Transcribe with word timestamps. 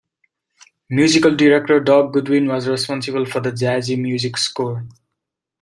Musical 0.89 1.35
director 1.35 1.79
Doug 1.79 2.11
Goodwin 2.13 2.47
was 2.47 2.67
responsible 2.67 3.27
for 3.27 3.39
the 3.39 3.51
jazzy 3.51 3.95
music 4.01 4.35
score. 4.35 4.87